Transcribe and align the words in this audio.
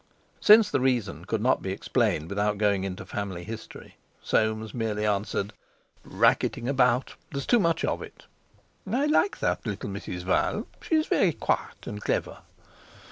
Since 0.39 0.71
the 0.71 0.79
reason 0.79 1.25
could 1.25 1.43
not 1.43 1.61
be 1.61 1.71
explained 1.71 2.29
without 2.29 2.57
going 2.57 2.83
into 2.85 3.05
family 3.05 3.43
history, 3.43 3.97
Soames 4.23 4.73
merely 4.73 5.05
answered: 5.05 5.53
"Racketing 6.03 6.67
about. 6.67 7.13
There's 7.31 7.45
too 7.45 7.59
much 7.59 7.85
of 7.85 8.01
it." 8.01 8.25
"I 8.91 9.05
like 9.05 9.37
that 9.41 9.63
little 9.63 9.91
Mrs. 9.91 10.23
Val; 10.23 10.65
she 10.81 10.95
is 10.95 11.05
very 11.05 11.33
quiet 11.33 11.85
and 11.85 12.01
clever." 12.01 12.39